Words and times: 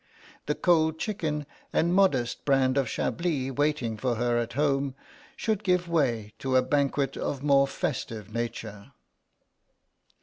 The 0.47 0.55
cold 0.55 0.97
chicken 0.97 1.45
and 1.71 1.93
modest 1.93 2.43
brand 2.43 2.75
of 2.75 2.89
Chablis 2.89 3.51
waiting 3.51 3.97
for 3.97 4.15
her 4.15 4.35
at 4.39 4.53
home 4.53 4.95
should 5.35 5.63
give 5.63 5.87
way 5.87 6.33
to 6.39 6.55
a 6.55 6.63
banquet 6.63 7.15
of 7.15 7.43
more 7.43 7.67
festive 7.67 8.33
nature. 8.33 8.93